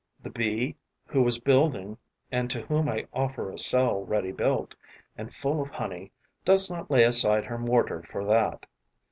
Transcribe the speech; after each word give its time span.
The 0.23 0.31
Bee 0.31 0.75
who 1.05 1.21
was 1.21 1.37
building 1.37 1.95
and 2.31 2.49
to 2.49 2.63
whom 2.63 2.89
I 2.89 3.05
offer 3.13 3.51
a 3.51 3.57
cell 3.59 4.03
ready 4.03 4.31
built 4.31 4.73
and 5.15 5.31
full 5.31 5.61
of 5.61 5.69
honey 5.69 6.11
does 6.43 6.71
not 6.71 6.89
lay 6.89 7.03
aside 7.03 7.45
her 7.45 7.59
mortar 7.59 8.01
for 8.01 8.25
that. 8.25 8.65